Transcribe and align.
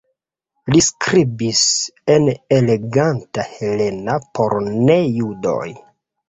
Li 0.75 0.79
skribis 0.85 1.59
en 2.13 2.25
eleganta 2.57 3.45
helena 3.51 4.17
por 4.41 4.57
ne-judoj. 4.73 5.69